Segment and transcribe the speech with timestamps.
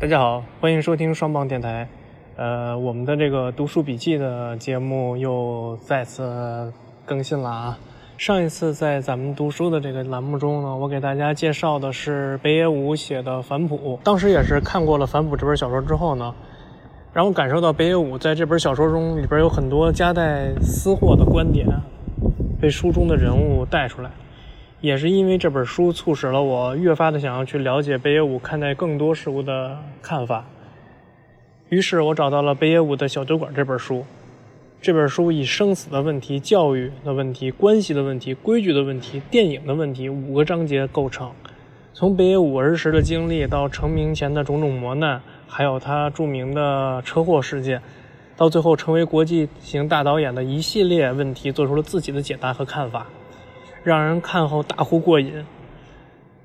[0.00, 1.86] 大家好，欢迎收听双棒电台。
[2.36, 6.72] 呃，我们的这个读书笔记的节目又再次
[7.04, 7.78] 更新了啊。
[8.16, 13.76] 上一次在咱们读书的这个栏目中呢，我给大家介绍的是北野武写的《反哺》。
[14.02, 16.34] 当时也是看过了《反哺》这本小说之后呢，
[17.12, 21.66] 让我感受到北野武在这本小说中里边有很多夹带私货的观点，
[22.58, 24.10] 被书中的人物带出来。
[24.80, 30.46] 也是因为这本书促使了我越发的想要去了解北野武看待更多事物的看法。
[31.68, 34.04] 于是我找到了北野武的《小酒馆》这本书。
[34.80, 41.30] 这本书以生死的问题、教育的问题、关系的问题、规矩的问题、电影的问题五个章节构成。
[41.92, 47.82] 从北野武儿时的经历到成名前的种种磨难，还有他著名的车祸事件，
[48.38, 53.06] 到最后成为国际型大导演的一系列问题，做出了自己的解答和看法。
[53.82, 55.44] 让人看后大呼过瘾。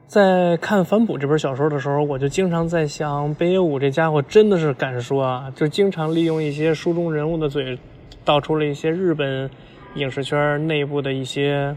[0.08, 5.52] 在看《反哺》这本小说的时候，我就经常在想，北野武这家伙真的是敢说啊！
[5.56, 7.80] 就经常利用一些书中人物的嘴，
[8.24, 9.50] 道出了一些日本
[9.96, 11.76] 影视圈内部的一些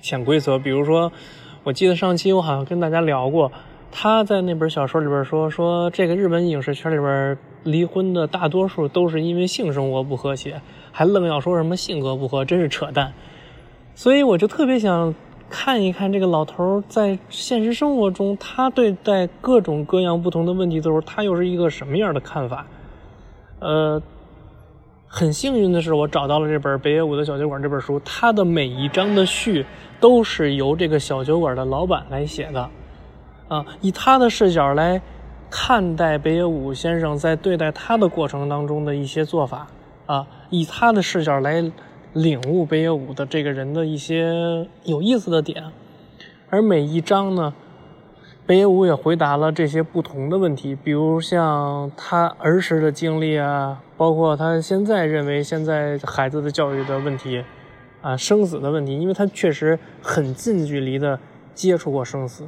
[0.00, 0.56] 潜规则。
[0.56, 1.12] 比如说，
[1.64, 3.50] 我记得上期我好像跟大家聊过，
[3.90, 13.12] 他在那本小说里边说，说这个日本影视圈里边离婚的大多数都是因为性生活不和谐，还愣要说什么性格不合，真是扯淡。
[13.94, 15.14] 所以我就特别想
[15.50, 22.66] 看一看这个老头在现实生活中，他对待各种各样不同的问题的时候，他又是一个什么样的看法？
[23.60, 24.00] 呃，
[25.06, 29.66] 很幸运的是，我找到了这本北野武的小酒馆这本书，它的每一章的序
[30.00, 32.70] 都是由这个小酒馆的老板来写的，
[33.48, 35.02] 啊，以他的视角来
[35.50, 39.68] 看待北野武先生在对待他的过程当中的一些做法，
[40.06, 41.70] 啊，以他的视角来。
[42.12, 45.64] 领悟北野武的这个人的一些有意思的点，
[46.50, 47.54] 而每一章呢，
[48.44, 57.42] 北野武也回答了这些不同的问题，比如像他儿时的经历啊，包括他现在认为现在孩子的教育的问题，
[58.02, 61.18] 啊，生死的问题，因为他确实很近距离的
[61.54, 62.44] 接触过生死，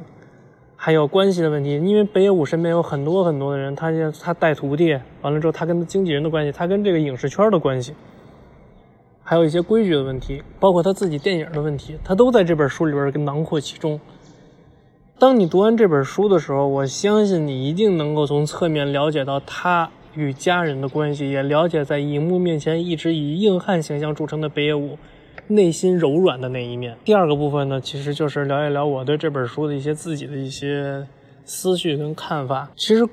[0.75, 3.89] 还有关系的问题，因为北野武身边有很多很多的人，他
[4.21, 7.95] 他带徒弟，完了之后他跟经纪人的关系，他跟这个影视圈的关系。
[9.27, 13.99] 还有一些规矩的问题，包括他自己电影的问题，他都在这本书里边跟囊括其中。
[15.17, 24.95] 当你读完这本书的时候，我相信你一定能够从侧面了解到他与家人的关系，也了解在荧幕面前一直以硬汉形象著称的北野武
[25.47, 26.95] 内心柔软的那一面。
[27.03, 31.07] 第二个部分呢，其实就是聊一聊我对这本书的一些自己的一些
[31.45, 32.69] 思绪跟看法。
[32.75, 33.03] 其实。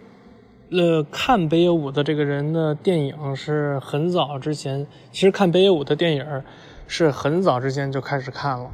[0.75, 6.43] 呃，看北野武的这个人的电影是很早之前，其实看北野武的电影
[6.87, 8.71] 是很早之前就开始看了。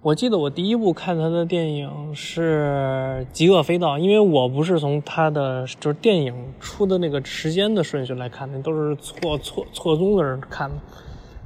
[0.00, 10.76] 我记得我第一部看他的电影是《极恶飞盗》，因为我不是从他的就是电影出的那个时间的顺序来看的，都是错错错综的人看的。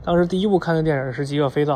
[0.05, 1.75] 当时第一部看的电影是《极恶飞盗》。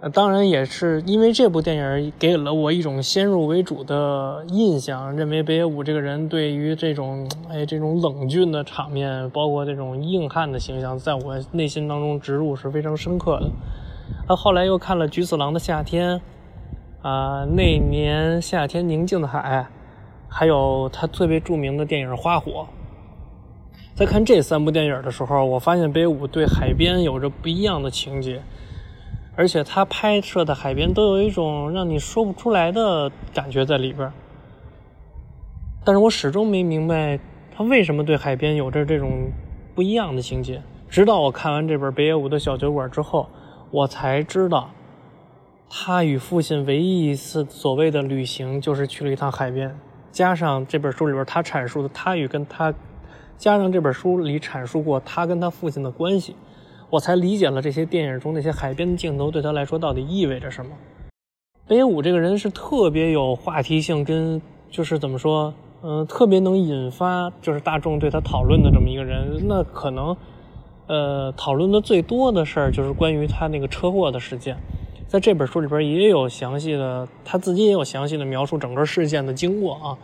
[0.00, 13.50] 呃，当然也是因为这部电影给了我一种先入为主的印象，认为北野武这个人对于这种哎这种冷峻的场面，包括这种硬汉的形象，在我内心当中植入是非常深刻的。
[14.28, 16.20] 他后来又看了菊次郎的夏天，
[17.02, 19.66] 啊，那年夏天宁静的海，
[20.28, 22.52] 还有他特别著名的电影《花火》。
[23.96, 28.40] 在看这三部电影的时候，我发现北野武对海边有着不一样的情节。
[29.38, 34.12] 而且他拍摄的海边都有一种让你说不出来的感觉在里边
[35.84, 37.20] 但是我始终没明白
[37.56, 39.30] 他为什么对海边有着这种
[39.76, 40.60] 不一样的情节。
[40.88, 43.28] 直到我看完这本北野武的小酒馆之后，
[43.70, 44.70] 我才知道，
[45.70, 49.78] 他与父亲唯一一次所谓的旅行就是去了一趟海边。
[50.10, 52.74] 加上这本书里边他阐述的他与跟他，
[53.36, 56.34] 加上这本书里阐述过他跟他父亲的关系。
[56.90, 60.70] 我才理解了这些电影中那些海边的镜头对他来说到底意味着什么。
[61.66, 64.40] 北野武这个人是特别有话题性，跟
[64.70, 69.46] 就是怎么说，嗯，特别能引发就是大众对他讨论的这么一个人。
[69.46, 70.16] 那可能，
[70.86, 74.56] 呃，讨论的最多的事儿就是关于他那个车祸的事件，
[75.06, 79.98] 在这本书里边也有详细的，他自己也有详细的描述整个事件的经过啊。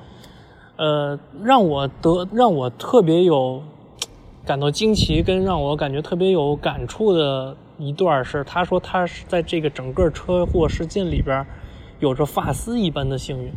[0.77, 3.63] 呃，让我得让我特别有。
[4.47, 11.47] 感到惊奇跟让我感觉特别有感触的一段是，他说他是在这个整个车祸事件里边，
[12.01, 13.51] 有着发丝一般的幸运。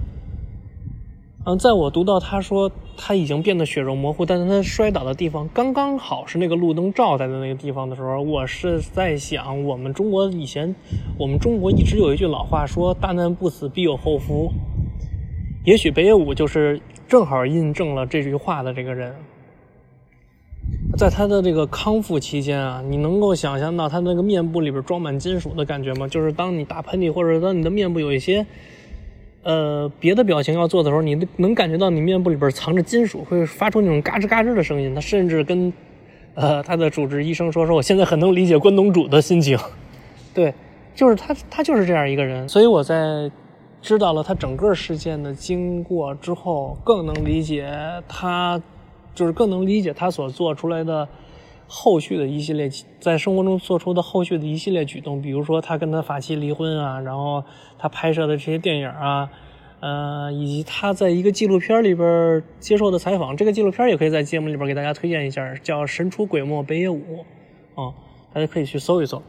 [1.45, 10.75] 嗯，在我读到他说他已经变得血肉模糊，但是他摔倒的地方刚刚好是那个路灯照在的那个地方的时候，我是在想，我们中国以前，
[11.17, 14.51] 我们中国一直有一句老话说“大难不死必有后福”，
[15.65, 16.81] 也许北野武就是。
[17.07, 19.15] 正好印证了这句话的这个人。
[20.97, 26.07] 在他的这个康复期间啊，你能够想象到他那个面部里边装满金属的感觉吗？
[26.07, 28.44] 就是当你打喷嚏或者当你的面部有一些
[29.44, 34.95] 呃别的表情要做的时候，你能感觉到你面部里边藏着金属，会发出那种嘎吱嘎吱的声音。
[34.95, 35.71] 他甚至跟
[36.33, 39.55] 呃他的主治医生说：“说我现在很能理解关东煮的心情。
[40.33, 40.51] ”对，
[40.95, 42.49] 就是他，他就是这样一个人。
[42.49, 43.29] 所以我在
[43.83, 47.71] 知道了他整个事件的经过之后，更能理解
[48.07, 48.59] 他。
[49.17, 51.09] 就是更能理解他所做出来的
[51.67, 52.69] 后续的一系列
[52.99, 57.43] 在生活中做出的后续的一系列举动，比如说他跟他法妻离婚啊，然后
[57.79, 59.27] 他拍摄的这些电影啊，
[59.79, 63.35] 呃，以及他在一个纪录片里边接受的采访。
[63.35, 67.25] 这个纪录片也可以在节目里边给大家推荐一下，叫《神出鬼没北野武》
[67.81, 67.91] 啊，
[68.31, 69.19] 大家可以去搜一搜。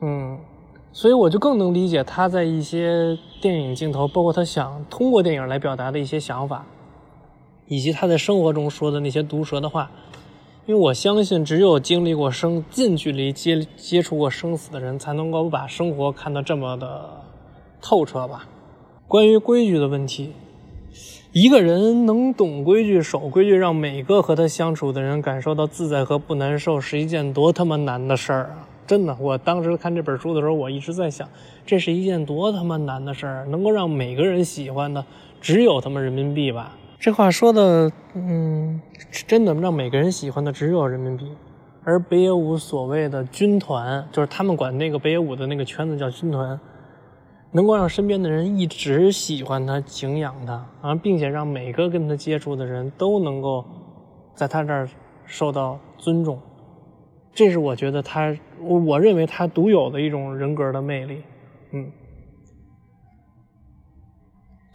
[0.00, 0.38] 嗯，
[0.92, 6.64] 所以我就更能理解他在一些电影镜头，包括他想通过电影来表达的一些想法。
[7.68, 9.90] 以及他在生活中说的那些毒舌的话，
[10.66, 17.22] 因为我相信，只有经历过生近距离接接触过生死的人，才能够把生活看得这么的
[17.80, 18.46] 透彻吧。
[19.06, 20.32] 关于规矩的问题，
[21.32, 28.68] 一个人能懂规矩、守规矩，让每个和他相处的人感受到自在和不难受，是一件多他妈难的事儿啊！
[28.86, 31.28] 真的，我当时看这本书的时候，我一直在想，
[31.66, 35.04] 这是一件多他妈难的事儿，能够让每个人喜欢的，
[35.40, 36.76] 只有他妈人民币吧。
[37.00, 38.80] 这话说的，嗯，
[39.28, 41.30] 真的让每个人喜欢的只有人民币，
[41.84, 46.58] 而北野武所谓的军团，就是他们管那个北野武的那个圈子叫军团，
[47.52, 53.64] 能够让身边的人一直喜欢他、敬仰他啊，并且让每个跟他接触的人都能够
[54.34, 54.88] 在他这儿
[55.24, 56.40] 受到尊重，
[57.32, 61.22] 这是我觉得他，我我认为他独有的一种人格的魅力，
[61.70, 61.92] 嗯。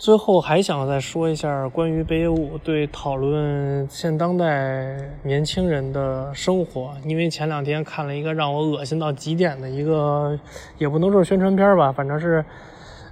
[0.04, 10.38] 最后还想再说一下关于北野武对讨论现当代年轻人的生活，因为前两天看了一个让我恶心到极点的一个，
[10.78, 12.44] 也不能说宣传片吧，反正是，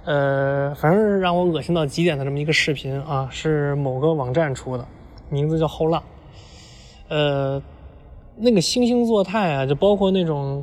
[0.04, 4.86] 呃，反正是让我恶心到极点的这么一个视频啊，是某个网站出的，
[5.30, 6.02] 名字叫后浪，
[7.08, 7.62] 呃，
[8.36, 10.62] 那个惺惺作态啊，就包括那种。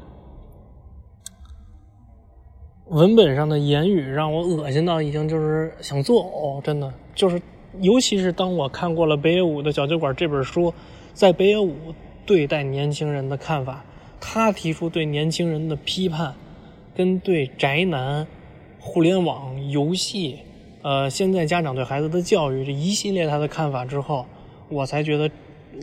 [2.89, 7.39] 文本上的言语让我恶心到已经就是想作呕，真的就是，
[7.81, 10.73] 尤其是当我看过了北野武的《小酒馆》这本书，
[11.13, 11.75] 在北野武
[12.25, 13.85] 对待年轻人的看法，
[14.19, 16.33] 他提出对年轻人的批判，
[16.95, 18.25] 跟对宅男、
[18.79, 20.39] 互联网游戏，
[20.81, 24.25] 呃，现在家长对孩子的教育这一系列他的看法之后，
[24.67, 25.29] 我才觉得，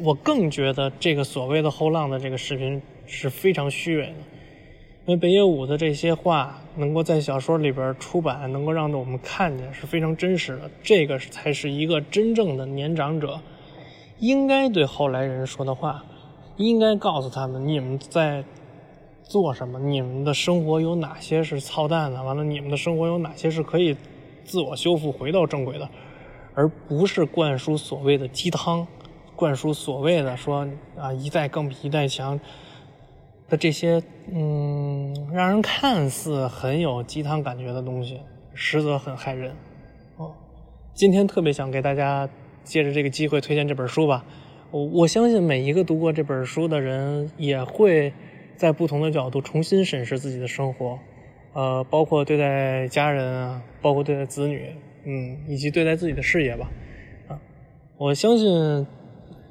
[0.02, 4.14] 我更觉得这个所谓的后浪的这个视频是非常虚伪的。
[5.06, 10.68] 因为北野武的这些话能够在小说里边出版，能够让我们看见是非常真实的。
[10.82, 13.40] 这个才是一个真正的年长者
[14.18, 16.04] 应该对后来人说的话，
[16.56, 18.42] 应该告诉他们你们在
[19.22, 23.96] 做什么，你们的生活有哪些是操蛋的，完了你们的生活有哪些是可以
[24.44, 25.88] 自我修复、回到正轨的，
[26.52, 28.84] 而不是灌输所谓的鸡汤，
[29.36, 30.66] 灌输所谓的说
[30.98, 32.40] 啊一代更比一代强。
[33.48, 34.02] 的这些，
[34.32, 38.20] 嗯，让人看似很有鸡汤感觉的东西，
[38.54, 39.52] 实则很害人。
[40.16, 40.34] 哦，
[40.94, 42.28] 今天特别想给大家
[42.64, 44.24] 借着这个机会推荐这本书吧。
[44.72, 48.12] 我我相信每一个读过这本书的人，也会
[48.56, 50.98] 在不同的角度重新审视自己的生活，
[51.52, 54.74] 呃，包括对待家人啊，包括对待子女，
[55.04, 56.68] 嗯，以及对待自己的事业吧。
[57.28, 57.38] 啊，
[57.96, 58.86] 我相信。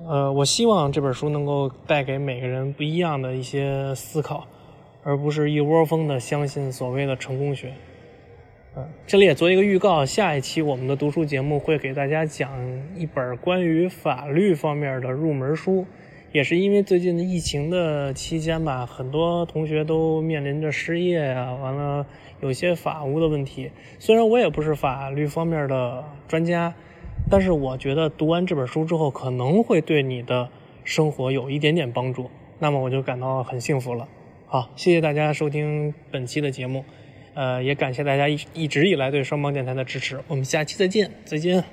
[0.08, 4.46] 呃，我希望这本书能够带给每个人不一样的一些思考，
[5.02, 7.74] 而不是一窝蜂的相信所谓的成功学。
[8.76, 12.52] 嗯，这里也做一个预告，下一期我们的读书节目会给大家讲
[12.96, 15.88] 一本关于法律方面的入门书，
[16.32, 22.06] 也是因为最近的疫情的期间吧，很多同学都面临着失业呀，完了
[22.42, 23.72] 有些法务的问题。
[23.98, 26.72] 虽然我也不是法律方面的专家。
[27.30, 30.50] 但是我觉得读完这本书之后，可能会对你的
[30.84, 32.30] 生活有一点点帮助，
[32.60, 34.08] 那么我就感到很幸福了。
[34.48, 36.86] 好，谢谢大家收听本期的节目，
[37.34, 40.20] 呃，也感谢大家一一直以来对双方电台的支持。
[40.28, 41.64] 我们下期再见，再见。